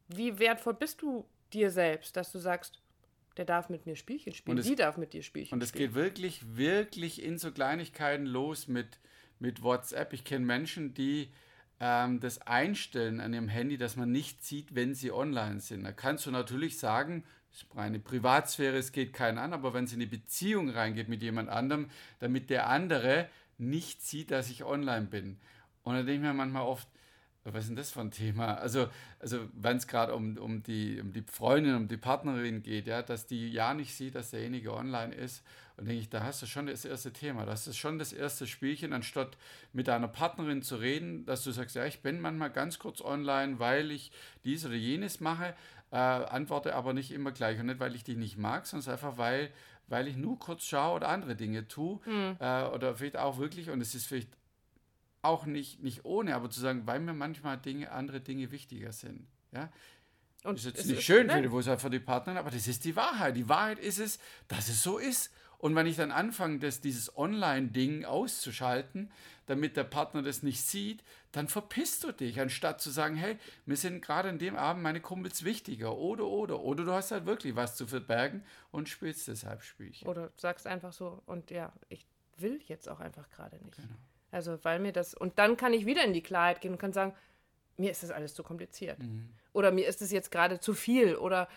Wie 0.08 0.40
wertvoll 0.40 0.74
bist 0.74 1.02
du 1.02 1.26
dir 1.52 1.70
selbst, 1.70 2.16
dass 2.16 2.32
du 2.32 2.40
sagst, 2.40 2.82
der 3.36 3.44
darf 3.44 3.68
mit 3.68 3.86
mir 3.86 3.98
Spielchen 3.98 4.34
spielen, 4.34 4.58
es, 4.58 4.66
die 4.66 4.78
darf 4.78 4.96
mit 4.96 5.12
dir 5.12 5.22
Spielchen 5.22 5.48
spielen. 5.48 5.60
Und 5.60 5.64
es 5.64 5.74
geht 5.74 5.96
wirklich, 5.96 6.56
wirklich 6.56 7.22
in 7.22 7.38
so 7.38 7.52
Kleinigkeiten 7.52 8.26
los 8.26 8.70
mit, 8.70 9.00
mit 9.38 9.62
WhatsApp. 9.64 10.14
Ich 10.14 10.24
kenne 10.24 10.46
Menschen, 10.46 10.94
die 10.94 11.28
ähm, 11.82 12.22
das 12.22 12.42
einstellen 12.44 13.20
an 13.20 13.34
ihrem 13.34 13.50
Handy, 13.50 13.78
dass 13.78 13.98
man 13.98 14.14
nicht 14.14 14.46
sieht, 14.46 14.76
wenn 14.76 14.94
sie 14.94 15.12
online 15.12 15.60
sind. 15.60 15.84
Da 15.84 15.92
kannst 15.92 16.26
du 16.26 16.32
natürlich 16.32 16.80
sagen, 16.80 17.26
es 17.52 17.64
ist 17.64 17.78
eine 17.78 18.00
Privatsphäre, 18.00 18.78
es 18.78 18.94
geht 18.94 19.12
keinen 19.12 19.40
an, 19.40 19.52
aber 19.52 19.74
wenn 19.74 19.88
sie 19.88 19.96
in 19.96 20.02
eine 20.04 20.10
Beziehung 20.10 20.70
reingeht 20.70 21.10
mit 21.10 21.22
jemand 21.22 21.50
anderem, 21.50 21.90
damit 22.20 22.50
der 22.50 22.70
andere 22.70 23.28
nicht 23.58 24.02
sieht, 24.02 24.32
dass 24.32 24.50
ich 24.50 24.64
online 24.64 25.08
bin. 25.08 25.38
Und 25.84 25.94
da 25.96 26.04
denke 26.04 26.14
ich 26.14 26.22
mir 26.22 26.34
manchmal 26.34 26.64
oft, 26.64 26.88
was 27.46 27.66
ist 27.66 27.70
denn 27.70 27.76
das 27.76 27.92
für 27.92 28.02
ein 28.02 28.10
Thema? 28.10 28.56
Also, 28.56 28.88
also 29.20 29.48
wenn 29.54 29.78
es 29.78 29.88
gerade 29.88 30.16
um, 30.16 30.36
um, 30.38 30.64
die, 30.64 31.00
um 31.00 31.14
die 31.14 31.22
Freundin, 31.22 31.76
um 31.76 31.88
die 31.88 31.98
Partnerin 31.98 32.64
geht, 32.64 32.88
ja, 32.88 33.04
dass 33.04 33.28
die 33.28 33.50
ja 33.50 33.76
nicht 33.76 33.96
sieht, 33.96 34.16
dass 34.16 34.32
derjenige 34.32 34.74
online 34.74 35.14
ist. 35.14 35.44
Und 35.78 35.88
denke 35.88 36.02
ich, 36.02 36.10
da 36.10 36.24
hast 36.24 36.42
du 36.42 36.48
schon 36.48 36.66
das 36.66 36.86
erste 36.86 37.14
Thema. 37.14 37.46
Das 37.46 37.68
ist 37.68 37.78
schon 37.78 38.00
das 38.00 38.14
erste 38.14 38.48
Spielchen, 38.48 38.94
anstatt 38.94 39.38
mit 39.74 39.88
deiner 39.88 40.08
Partnerin 40.08 40.64
zu 40.64 40.78
reden, 40.78 41.26
dass 41.26 41.44
du 41.44 41.52
sagst, 41.52 41.76
ja, 41.76 41.86
ich 41.86 42.02
bin 42.02 42.20
manchmal 42.20 42.50
ganz 42.50 42.80
kurz 42.80 43.02
online, 43.02 43.60
weil 43.60 43.92
ich 43.92 44.12
dies 44.44 44.66
oder 44.66 44.76
jenes 44.76 45.20
mache, 45.20 45.54
äh, 45.92 45.98
antworte 45.98 46.74
aber 46.74 46.94
nicht 46.94 47.12
immer 47.12 47.32
gleich. 47.32 47.60
Und 47.60 47.68
nicht, 47.68 47.80
weil 47.80 47.94
ich 47.94 48.04
dich 48.04 48.18
nicht 48.18 48.38
mag, 48.38 48.66
sondern 48.66 48.94
einfach, 48.94 49.18
weil, 49.18 49.52
weil 49.88 50.08
ich 50.08 50.18
nur 50.18 50.40
kurz 50.40 50.64
schaue 50.64 50.96
oder 50.96 51.10
andere 51.10 51.36
Dinge 51.36 51.68
tue. 51.68 52.00
Mhm. 52.06 52.38
Äh, 52.40 52.64
oder 52.66 52.96
vielleicht 52.96 53.18
auch 53.18 53.38
wirklich, 53.38 53.70
und 53.70 53.82
es 53.82 53.96
ist 53.96 54.08
vielleicht 54.08 54.30
auch 55.22 55.46
nicht, 55.46 55.82
nicht 55.82 56.06
ohne, 56.06 56.36
aber 56.36 56.50
zu 56.50 56.60
sagen, 56.60 56.84
weil 56.86 57.00
mir 57.00 57.14
manchmal 57.14 57.58
Dinge, 57.58 57.92
andere 57.92 58.22
Dinge 58.22 58.52
wichtiger 58.52 58.92
sind. 58.92 59.28
Ja? 59.52 59.70
Und 60.44 60.60
das 60.60 60.66
ist 60.66 60.78
jetzt 60.78 60.88
nicht 60.88 61.00
ist, 61.00 61.06
schön 61.06 61.30
für, 61.30 61.52
wo 61.52 61.60
es 61.60 61.82
für 61.82 61.90
die 61.90 62.00
Partnerin, 62.00 62.38
aber 62.38 62.52
das 62.52 62.68
ist 62.68 62.86
die 62.86 62.96
Wahrheit. 62.96 63.36
Die 63.36 63.50
Wahrheit 63.50 63.80
ist 63.80 64.00
es, 64.00 64.20
dass 64.48 64.70
es 64.70 64.84
so 64.84 65.00
ist. 65.00 65.32
Und 65.58 65.76
wenn 65.76 65.88
ich 65.88 65.96
dann 65.96 66.12
anfange, 66.12 66.60
das, 66.60 66.82
dieses 66.82 67.16
Online-Ding 67.18 68.06
auszuschalten, 68.06 69.12
damit 69.46 69.78
der 69.78 69.84
Partner 69.84 70.22
das 70.22 70.44
nicht 70.44 70.62
sieht, 70.62 71.04
dann 71.32 71.48
verpisst 71.48 72.04
du 72.04 72.12
dich, 72.12 72.40
anstatt 72.40 72.82
zu 72.82 72.90
sagen, 72.90 73.16
hey, 73.16 73.38
mir 73.66 73.78
sind 73.78 74.02
gerade 74.02 74.30
in 74.30 74.40
dem 74.40 74.56
Abend 74.56 74.84
meine 74.84 75.02
Kumpels 75.02 75.44
wichtiger. 75.44 75.98
Oder, 75.98 76.26
oder, 76.26 76.62
oder 76.62 76.84
du 76.84 76.92
hast 76.92 77.12
halt 77.12 77.26
wirklich 77.26 77.56
was 77.56 77.76
zu 77.76 77.88
verbergen 77.88 78.44
und 78.72 78.90
spielst 78.90 79.28
deshalb 79.28 79.62
Spielchen. 79.62 80.08
Oder 80.08 80.32
sagst 80.38 80.66
einfach 80.66 80.94
so, 80.94 81.22
und 81.26 81.52
ja, 81.52 81.74
ich 81.90 82.08
will 82.38 82.62
jetzt 82.68 82.90
auch 82.90 83.00
einfach 83.00 83.30
gerade 83.30 83.58
nicht. 83.64 83.78
Genau. 83.78 83.96
Also, 84.32 84.62
weil 84.64 84.80
mir 84.80 84.92
das. 84.92 85.14
Und 85.14 85.40
dann 85.40 85.58
kann 85.58 85.74
ich 85.74 85.86
wieder 85.86 86.04
in 86.04 86.14
die 86.14 86.24
Klarheit 86.24 86.62
gehen 86.62 86.74
und 86.74 86.78
kann 86.78 86.94
sagen, 86.94 87.14
mir 87.78 87.92
ist 87.92 88.04
das 88.04 88.12
alles 88.12 88.34
zu 88.34 88.44
kompliziert. 88.44 89.00
Mhm. 89.00 89.30
Oder 89.54 89.72
mir 89.72 89.88
ist 89.88 90.02
es 90.02 90.12
jetzt 90.12 90.32
gerade 90.32 90.60
zu 90.60 90.74
viel. 90.74 91.16
Oder 91.16 91.48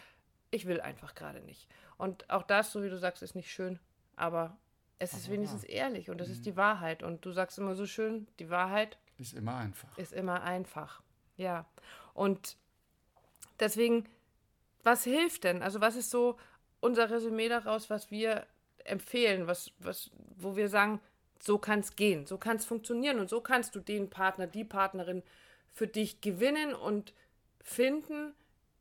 ich 0.50 0.66
will 0.66 0.80
einfach 0.80 1.14
gerade 1.14 1.40
nicht. 1.40 1.68
Und 1.96 2.28
auch 2.30 2.42
das, 2.42 2.72
so 2.72 2.82
wie 2.82 2.88
du 2.88 2.98
sagst, 2.98 3.22
ist 3.22 3.34
nicht 3.34 3.50
schön. 3.50 3.78
Aber 4.18 4.56
es 4.98 5.12
ist 5.12 5.30
wenigstens 5.30 5.64
ehrlich 5.64 6.10
und 6.10 6.18
das 6.18 6.28
mhm. 6.28 6.34
ist 6.34 6.46
die 6.46 6.56
Wahrheit. 6.56 7.02
Und 7.02 7.24
du 7.24 7.32
sagst 7.32 7.58
immer 7.58 7.74
so 7.74 7.86
schön, 7.86 8.26
die 8.38 8.50
Wahrheit 8.50 8.98
ist 9.18 9.34
immer 9.34 9.56
einfach. 9.56 9.96
Ist 9.98 10.12
immer 10.12 10.42
einfach. 10.42 11.02
Ja. 11.36 11.66
Und 12.14 12.56
deswegen, 13.60 14.08
was 14.82 15.04
hilft 15.04 15.44
denn? 15.44 15.62
Also, 15.62 15.80
was 15.80 15.96
ist 15.96 16.10
so 16.10 16.38
unser 16.80 17.10
Resümee 17.10 17.48
daraus, 17.48 17.90
was 17.90 18.10
wir 18.10 18.46
empfehlen, 18.84 19.46
was, 19.46 19.72
was, 19.78 20.10
wo 20.36 20.56
wir 20.56 20.68
sagen, 20.68 21.00
so 21.40 21.58
kann 21.58 21.80
es 21.80 21.94
gehen, 21.96 22.26
so 22.26 22.38
kann 22.38 22.56
es 22.56 22.64
funktionieren 22.64 23.20
und 23.20 23.28
so 23.28 23.40
kannst 23.40 23.74
du 23.74 23.80
den 23.80 24.10
Partner, 24.10 24.46
die 24.46 24.64
Partnerin 24.64 25.22
für 25.72 25.86
dich 25.86 26.20
gewinnen 26.20 26.74
und 26.74 27.12
finden, 27.60 28.34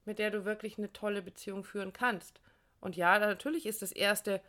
mit 0.06 0.20
der 0.20 0.32
du 0.32 0.46
wirklich 0.46 0.78
eine 0.78 0.92
tolle 0.94 1.22
Beziehung 1.22 1.64
führen 1.64 1.94
kannst. 1.94 2.42
Und 2.80 2.96
ja, 2.96 3.20
natürlich 3.20 3.66
ist 3.66 3.82
das 3.82 3.92
Erste 3.92 4.42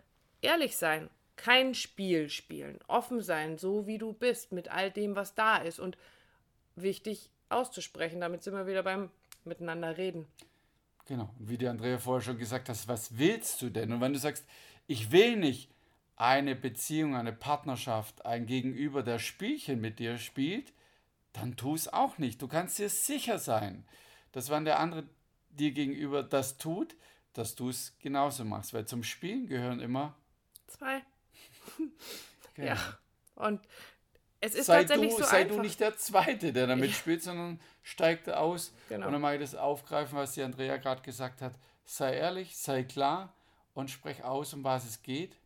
ehrlich 0.42 0.76
sein, 0.76 1.11
kein 1.37 1.75
Spiel 1.75 2.28
spielen, 2.28 2.78
offen 2.88 3.23
sein, 3.23 3.59
so 3.59 3.87
wie 3.87 3.99
du 3.99 4.12
bist, 4.12 4.52
mit 4.52 4.71
all 4.71 4.90
dem, 4.90 5.14
was 5.14 5.35
da 5.35 5.59
ist 5.59 5.78
und 5.78 5.97
wichtig 6.76 7.30
auszusprechen. 7.49 8.21
Damit 8.21 8.42
sind 8.42 8.54
wir 8.54 8.66
wieder 8.66 8.83
beim 8.83 9.11
Miteinander 9.45 9.97
reden. 9.97 10.26
Genau. 11.07 11.30
Wie 11.38 11.57
die 11.57 11.68
Andrea 11.68 11.99
vorher 11.99 12.23
schon 12.23 12.38
gesagt 12.38 12.68
hat, 12.68 12.88
was 12.88 13.16
willst 13.16 13.62
du 13.62 13.71
denn? 13.71 13.92
Und 13.92 14.00
wenn 14.00 14.12
du 14.12 14.18
sagst, 14.18 14.45
ich 14.87 15.11
will 15.11 15.37
nicht, 15.37 15.71
eine 16.16 16.57
Beziehung, 16.57 17.14
eine 17.14 17.33
Partnerschaft, 17.33 18.26
ein 18.26 18.47
Gegenüber, 18.47 19.04
der 19.04 19.21
Spielchen 19.21 19.80
mit 19.80 20.00
dir 20.00 20.18
spielt, 20.18 20.73
dann 21.33 21.57
tu 21.57 21.75
es 21.76 21.92
auch 21.92 22.18
nicht. 22.18 22.42
Du 22.42 22.49
kannst 22.49 22.78
dir 22.78 22.88
sicher 22.88 23.38
sein, 23.38 23.85
dass 24.33 24.50
wenn 24.50 24.64
der 24.64 24.80
andere 24.80 25.04
dir 25.50 25.71
gegenüber 25.71 26.25
das 26.25 26.59
tut, 26.59 26.97
dass 27.35 27.54
du 27.54 27.68
es 27.68 27.97
genauso 28.00 28.45
machst. 28.45 28.75
Weil 28.75 28.87
zum 28.87 29.04
Spielen 29.04 29.47
gehören 29.47 29.78
immer 29.78 30.16
zwei. 30.69 31.03
genau. 32.55 32.69
Ja. 32.69 32.99
Und 33.35 33.61
es 34.41 34.55
ist 34.55 34.67
sei 34.67 34.81
tatsächlich 34.81 35.11
du, 35.11 35.19
so 35.19 35.25
Sei 35.25 35.39
einfach. 35.39 35.57
du 35.57 35.63
nicht 35.63 35.81
der 35.81 35.97
Zweite, 35.97 36.53
der 36.53 36.67
damit 36.67 36.91
ja. 36.91 36.95
spielt, 36.95 37.23
sondern 37.23 37.61
steigt 37.83 38.31
aus. 38.31 38.73
Genau. 38.89 39.07
Und 39.07 39.13
dann 39.13 39.21
mag 39.21 39.35
ich 39.35 39.41
das 39.41 39.55
aufgreifen, 39.55 40.17
was 40.17 40.35
die 40.35 40.43
Andrea 40.43 40.77
gerade 40.77 41.03
gesagt 41.03 41.43
hat. 41.43 41.55
Sei 41.85 42.15
ehrlich, 42.15 42.57
sei 42.57 42.85
klar 42.85 43.33
und 43.75 43.91
sprech 43.91 44.23
aus, 44.25 44.55
um 44.55 44.63
was 44.63 44.85
es 44.85 45.03
geht 45.03 45.37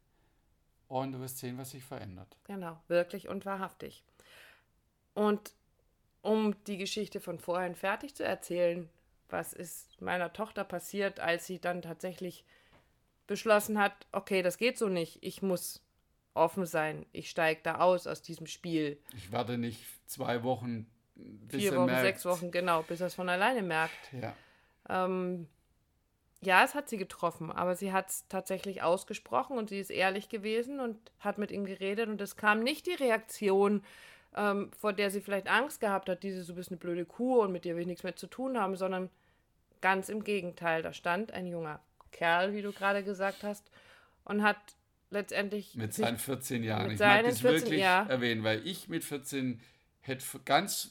und 0.88 1.12
du 1.12 1.20
wirst 1.20 1.38
sehen, 1.38 1.56
was 1.56 1.70
sich 1.70 1.84
verändert. 1.84 2.36
Genau, 2.44 2.78
wirklich 2.88 3.28
und 3.28 3.46
wahrhaftig. 3.46 4.02
Und 5.14 5.52
um 6.20 6.62
die 6.64 6.78
Geschichte 6.78 7.20
von 7.20 7.38
vorhin 7.38 7.74
fertig 7.74 8.14
zu 8.14 8.24
erzählen, 8.24 8.88
was 9.28 9.54
ist 9.54 10.00
meiner 10.02 10.32
Tochter 10.32 10.64
passiert, 10.64 11.18
als 11.18 11.46
sie 11.46 11.58
dann 11.58 11.80
tatsächlich 11.80 12.44
beschlossen 13.32 13.78
hat, 13.78 13.92
okay, 14.12 14.42
das 14.42 14.58
geht 14.58 14.76
so 14.76 14.88
nicht, 14.88 15.18
ich 15.22 15.40
muss 15.40 15.82
offen 16.34 16.66
sein, 16.66 17.06
ich 17.12 17.30
steige 17.30 17.60
da 17.62 17.78
aus 17.78 18.06
aus 18.06 18.22
diesem 18.22 18.46
Spiel. 18.46 18.98
Ich 19.16 19.32
warte 19.32 19.56
nicht 19.56 19.82
zwei 20.06 20.42
Wochen, 20.42 20.86
bis 21.14 21.62
Vier 21.62 21.76
Wochen, 21.76 21.86
merkt. 21.86 22.02
sechs 22.02 22.24
Wochen, 22.26 22.50
genau, 22.50 22.82
bis 22.82 23.00
er 23.00 23.06
es 23.06 23.14
von 23.14 23.28
alleine 23.28 23.62
merkt. 23.62 24.12
Ja. 24.12 24.34
Ähm, 24.88 25.48
ja, 26.42 26.62
es 26.62 26.74
hat 26.74 26.88
sie 26.88 26.98
getroffen, 26.98 27.50
aber 27.50 27.74
sie 27.74 27.92
hat 27.92 28.10
es 28.10 28.28
tatsächlich 28.28 28.82
ausgesprochen 28.82 29.56
und 29.56 29.70
sie 29.70 29.78
ist 29.78 29.90
ehrlich 29.90 30.28
gewesen 30.28 30.78
und 30.80 30.98
hat 31.20 31.38
mit 31.38 31.50
ihm 31.50 31.64
geredet 31.64 32.08
und 32.08 32.20
es 32.20 32.36
kam 32.36 32.60
nicht 32.60 32.86
die 32.86 32.94
Reaktion, 32.94 33.82
ähm, 34.36 34.70
vor 34.78 34.92
der 34.92 35.10
sie 35.10 35.20
vielleicht 35.20 35.48
Angst 35.48 35.80
gehabt 35.80 36.08
hat, 36.08 36.22
diese, 36.22 36.44
du 36.44 36.54
bist 36.54 36.70
eine 36.70 36.78
blöde 36.78 37.06
Kuh 37.06 37.40
und 37.42 37.52
mit 37.52 37.64
dir 37.64 37.74
will 37.74 37.82
ich 37.82 37.86
nichts 37.86 38.02
mehr 38.02 38.16
zu 38.16 38.26
tun 38.26 38.58
haben, 38.58 38.76
sondern 38.76 39.08
ganz 39.80 40.08
im 40.08 40.24
Gegenteil. 40.24 40.82
Da 40.82 40.92
stand 40.92 41.32
ein 41.32 41.46
junger 41.46 41.80
Kerl, 42.12 42.54
wie 42.54 42.62
du 42.62 42.72
gerade 42.72 43.02
gesagt 43.02 43.42
hast, 43.42 43.64
und 44.24 44.42
hat 44.42 44.58
letztendlich. 45.10 45.74
Mit 45.74 45.94
seinen 45.94 46.18
14 46.18 46.62
Jahren. 46.62 46.92
Ich 46.92 47.00
mag 47.00 47.24
das 47.24 47.40
14, 47.40 47.62
wirklich 47.62 47.80
ja. 47.80 48.06
erwähnen, 48.06 48.44
weil 48.44 48.66
ich 48.66 48.88
mit 48.88 49.04
14 49.04 49.60
hätte 50.00 50.24
ganz 50.44 50.90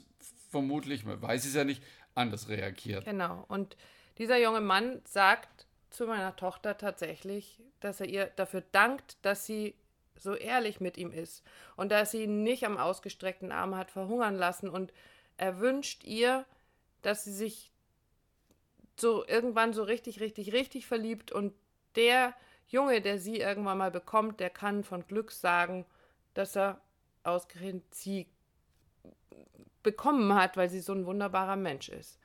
vermutlich, 0.50 1.06
man 1.06 1.22
weiß 1.22 1.46
es 1.46 1.54
ja 1.54 1.64
nicht, 1.64 1.82
anders 2.16 2.50
reagiert. 2.50 3.06
Genau. 3.06 3.46
Und 3.48 3.78
dieser 4.18 4.38
junge 4.38 4.62
Mann 4.62 5.02
sagt 5.06 5.66
zu 5.90 6.06
meiner 6.08 6.36
Tochter 6.36 6.78
tatsächlich, 6.78 7.62
dass 7.80 8.00
er 8.00 8.08
ihr 8.08 8.26
dafür 8.36 8.64
dankt, 8.72 9.18
dass 9.22 9.46
sie 9.46 9.76
so 10.18 10.36
ehrlich 10.36 10.80
mit 10.80 10.98
ihm 10.98 11.12
ist 11.12 11.44
und 11.76 11.92
dass 11.92 12.12
sie 12.12 12.24
ihn 12.24 12.44
nicht 12.44 12.66
am 12.66 12.78
ausgestreckten 12.78 13.52
Arm 13.52 13.76
hat 13.76 13.92
verhungern 13.92 14.36
lassen 14.36 14.70
und 14.70 14.94
er 15.38 15.60
wünscht 15.60 16.04
ihr, 16.04 16.46
dass 17.02 17.24
sie 17.24 17.34
sich 17.34 17.71
so 19.02 19.26
irgendwann 19.28 19.74
so 19.74 19.84
richtig, 19.84 20.20
richtig, 20.20 20.54
richtig 20.54 20.86
verliebt 20.88 21.32
und 21.32 21.54
der 21.96 22.34
Junge, 22.68 23.02
der 23.02 23.20
sie 23.20 23.40
irgendwann 23.40 23.78
mal 23.78 23.92
bekommt, 23.92 24.40
der 24.40 24.50
kann 24.50 24.84
von 24.84 25.06
Glück 25.06 25.32
sagen, 25.32 25.86
dass 26.34 26.56
er 26.56 26.80
ausgerechnet 27.24 27.94
sie 27.94 28.28
bekommen 29.84 30.34
hat, 30.34 30.58
weil 30.58 30.70
sie 30.70 30.80
so 30.80 30.94
ein 30.94 31.06
wunderbarer 31.06 31.56
Mensch 31.56 31.90
ist. 31.90 32.20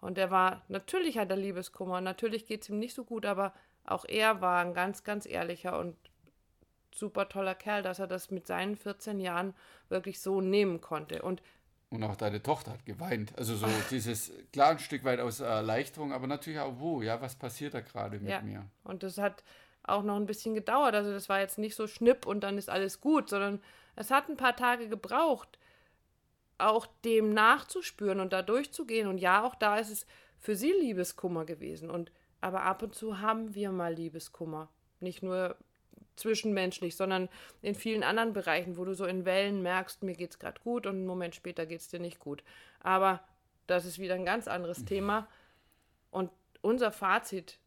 Und 0.00 0.18
er 0.18 0.30
war, 0.30 0.62
natürlich 0.68 1.18
hat 1.18 1.30
er 1.30 1.36
Liebeskummer, 1.36 2.00
natürlich 2.00 2.46
geht 2.46 2.62
es 2.62 2.68
ihm 2.68 2.80
nicht 2.80 2.94
so 2.94 3.04
gut, 3.04 3.24
aber 3.24 3.54
auch 3.84 4.04
er 4.04 4.40
war 4.40 4.64
ein 4.64 4.74
ganz, 4.74 5.04
ganz 5.04 5.26
ehrlicher 5.26 5.78
und 5.78 5.96
super 6.94 7.28
toller 7.28 7.54
Kerl, 7.54 7.82
dass 7.82 7.98
er 7.98 8.06
das 8.06 8.30
mit 8.30 8.46
seinen 8.46 8.76
14 8.76 9.20
Jahren 9.20 9.54
wirklich 9.88 10.20
so 10.20 10.40
nehmen 10.40 10.80
konnte. 10.80 11.22
Und 11.22 11.42
und 11.92 12.02
auch 12.04 12.16
deine 12.16 12.42
Tochter 12.42 12.72
hat 12.72 12.86
geweint. 12.86 13.36
Also 13.38 13.56
so 13.56 13.66
dieses, 13.90 14.32
klar 14.52 14.70
ein 14.70 14.78
Stück 14.78 15.04
weit 15.04 15.20
aus 15.20 15.40
Erleichterung, 15.40 16.12
aber 16.12 16.26
natürlich 16.26 16.58
auch, 16.60 16.78
wo, 16.78 17.02
ja, 17.02 17.20
was 17.20 17.36
passiert 17.36 17.74
da 17.74 17.80
gerade 17.80 18.18
mit 18.18 18.30
ja. 18.30 18.40
mir? 18.40 18.64
Und 18.84 19.02
das 19.02 19.18
hat 19.18 19.44
auch 19.82 20.02
noch 20.02 20.16
ein 20.16 20.26
bisschen 20.26 20.54
gedauert. 20.54 20.94
Also 20.94 21.12
das 21.12 21.28
war 21.28 21.40
jetzt 21.40 21.58
nicht 21.58 21.74
so 21.74 21.86
schnipp 21.86 22.26
und 22.26 22.40
dann 22.40 22.58
ist 22.58 22.70
alles 22.70 23.00
gut, 23.00 23.28
sondern 23.28 23.60
es 23.96 24.10
hat 24.10 24.28
ein 24.28 24.36
paar 24.36 24.56
Tage 24.56 24.88
gebraucht, 24.88 25.58
auch 26.58 26.86
dem 27.04 27.34
nachzuspüren 27.34 28.20
und 28.20 28.32
da 28.32 28.42
durchzugehen. 28.42 29.08
Und 29.08 29.18
ja, 29.18 29.44
auch 29.44 29.54
da 29.54 29.76
ist 29.78 29.90
es 29.90 30.06
für 30.38 30.56
sie 30.56 30.72
Liebeskummer 30.72 31.44
gewesen. 31.44 31.90
Und 31.90 32.12
aber 32.40 32.62
ab 32.62 32.82
und 32.82 32.94
zu 32.94 33.20
haben 33.20 33.54
wir 33.54 33.70
mal 33.70 33.94
Liebeskummer. 33.94 34.68
Nicht 35.00 35.22
nur 35.22 35.56
zwischenmenschlich, 36.16 36.96
sondern 36.96 37.28
in 37.62 37.74
vielen 37.74 38.02
anderen 38.02 38.32
Bereichen, 38.32 38.76
wo 38.76 38.84
du 38.84 38.94
so 38.94 39.06
in 39.06 39.24
Wellen 39.24 39.62
merkst, 39.62 40.02
mir 40.02 40.14
geht 40.14 40.32
es 40.32 40.38
gerade 40.38 40.60
gut 40.60 40.86
und 40.86 40.96
einen 40.96 41.06
Moment 41.06 41.34
später 41.34 41.66
geht 41.66 41.80
es 41.80 41.88
dir 41.88 42.00
nicht 42.00 42.20
gut. 42.20 42.42
Aber 42.80 43.22
das 43.66 43.84
ist 43.84 43.98
wieder 43.98 44.14
ein 44.14 44.24
ganz 44.24 44.48
anderes 44.48 44.80
mhm. 44.80 44.86
Thema. 44.86 45.28
Und 46.10 46.30
unser 46.60 46.92
Fazit 46.92 47.58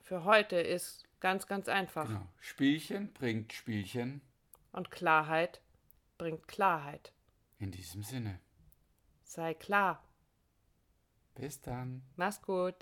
für 0.00 0.24
heute 0.24 0.56
ist 0.56 1.04
ganz, 1.20 1.46
ganz 1.46 1.68
einfach. 1.68 2.08
Genau. 2.08 2.26
Spielchen 2.40 3.12
bringt 3.12 3.52
Spielchen. 3.52 4.20
Und 4.72 4.90
Klarheit 4.90 5.60
bringt 6.18 6.46
Klarheit. 6.48 7.12
In 7.58 7.70
diesem 7.70 8.02
Sinne. 8.02 8.40
Sei 9.22 9.54
klar. 9.54 10.02
Bis 11.34 11.60
dann. 11.60 12.02
Mach's 12.16 12.42
gut. 12.42 12.74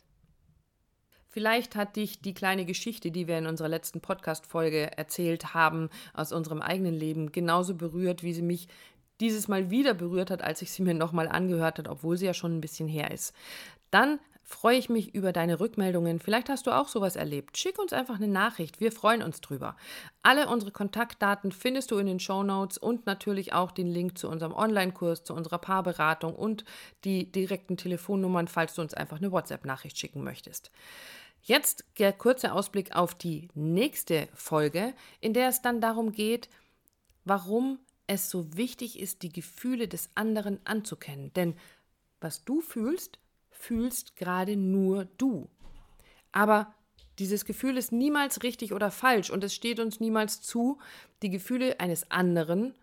Vielleicht 1.33 1.77
hat 1.77 1.97
dich 1.97 2.21
die 2.21 2.35
kleine 2.35 2.67
Geschichte, 2.67 3.11
die 3.11 3.27
wir 3.27 3.39
in 3.39 3.47
unserer 3.47 3.69
letzten 3.69 4.03
Podcast-Folge 4.03 4.99
erzählt 4.99 5.55
haben, 5.55 5.89
aus 6.13 6.31
unserem 6.31 6.61
eigenen 6.61 6.95
Leben 6.95 7.33
genauso 7.33 7.75
berührt, 7.75 8.23
wie 8.23 8.35
sie 8.35 8.43
mich 8.43 8.69
dieses 9.19 9.49
Mal 9.49 9.71
wieder 9.71 9.95
berührt 9.95 10.31
hat, 10.31 10.43
als 10.43 10.61
ich 10.61 10.71
sie 10.71 10.83
mir 10.83 10.93
nochmal 10.93 11.29
angehört 11.29 11.79
hat, 11.79 11.89
obwohl 11.89 12.19
sie 12.19 12.27
ja 12.27 12.35
schon 12.35 12.59
ein 12.59 12.61
bisschen 12.61 12.87
her 12.87 13.11
ist. 13.11 13.35
Dann 13.91 14.19
freue 14.53 14.77
ich 14.77 14.89
mich 14.89 15.15
über 15.15 15.33
deine 15.33 15.61
Rückmeldungen. 15.61 16.21
Vielleicht 16.21 16.49
hast 16.49 16.67
du 16.67 16.71
auch 16.71 16.89
sowas 16.89 17.17
erlebt. 17.17 17.57
Schick 17.57 17.79
uns 17.79 17.93
einfach 17.93 18.17
eine 18.17 18.29
Nachricht. 18.29 18.81
Wir 18.81 18.93
freuen 18.93 19.23
uns 19.23 19.41
drüber. 19.41 19.77
Alle 20.23 20.49
unsere 20.49 20.71
Kontaktdaten 20.71 21.53
findest 21.53 21.91
du 21.91 21.99
in 21.99 22.07
den 22.07 22.21
Show 22.21 22.43
Notes 22.43 22.79
und 22.79 23.07
natürlich 23.07 23.53
auch 23.53 23.73
den 23.73 23.89
Link 23.89 24.19
zu 24.19 24.29
unserem 24.29 24.53
Online-Kurs, 24.53 25.25
zu 25.25 25.35
unserer 25.35 25.59
Paarberatung 25.59 26.35
und 26.35 26.65
die 27.05 27.31
direkten 27.31 27.77
Telefonnummern, 27.77 28.47
falls 28.47 28.75
du 28.75 28.83
uns 28.83 28.95
einfach 28.95 29.19
eine 29.19 29.33
WhatsApp-Nachricht 29.33 29.99
schicken 29.99 30.23
möchtest. 30.23 30.71
Jetzt 31.43 31.85
der 31.99 32.13
kurze 32.13 32.53
Ausblick 32.53 32.95
auf 32.95 33.15
die 33.15 33.49
nächste 33.55 34.29
Folge, 34.35 34.95
in 35.21 35.35
der 35.35 35.49
es 35.49 35.63
dann 35.63 35.81
darum 35.81 36.13
geht, 36.13 36.49
warum 37.25 37.79
es 38.07 38.31
so 38.31 38.57
wichtig 38.57 39.01
ist, 39.01 39.23
die 39.23 39.33
Gefühle 39.33 39.89
des 39.89 40.11
anderen 40.15 40.61
anzukennen. 40.65 41.33
Denn 41.35 41.55
was 42.21 42.45
du 42.45 42.61
fühlst, 42.61 43.19
fühlst 43.63 44.17
gerade 44.17 44.57
nur 44.57 45.05
du. 45.19 45.49
Aber 46.33 46.75
dieses 47.19 47.45
Gefühl 47.45 47.77
ist 47.77 47.93
niemals 47.93 48.43
richtig 48.43 48.73
oder 48.73 48.91
falsch 48.91 49.31
und 49.31 49.45
es 49.45 49.55
steht 49.55 49.79
uns 49.79 50.01
niemals 50.01 50.41
zu, 50.41 50.79
die 51.23 51.31
Gefühle 51.31 51.79
eines 51.79 52.11
anderen 52.11 52.75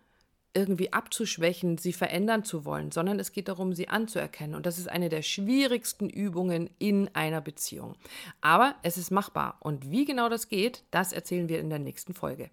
irgendwie 0.54 0.92
abzuschwächen, 0.92 1.78
sie 1.78 1.92
verändern 1.92 2.42
zu 2.42 2.64
wollen, 2.64 2.90
sondern 2.90 3.20
es 3.20 3.30
geht 3.30 3.48
darum, 3.48 3.72
sie 3.72 3.88
anzuerkennen. 3.88 4.56
Und 4.56 4.66
das 4.66 4.78
ist 4.78 4.88
eine 4.88 5.08
der 5.08 5.22
schwierigsten 5.22 6.08
Übungen 6.08 6.70
in 6.78 7.08
einer 7.14 7.40
Beziehung. 7.40 7.94
Aber 8.40 8.74
es 8.82 8.96
ist 8.96 9.12
machbar. 9.12 9.58
Und 9.60 9.90
wie 9.90 10.04
genau 10.06 10.28
das 10.28 10.48
geht, 10.48 10.82
das 10.90 11.12
erzählen 11.12 11.48
wir 11.48 11.60
in 11.60 11.70
der 11.70 11.78
nächsten 11.78 12.14
Folge. 12.14 12.50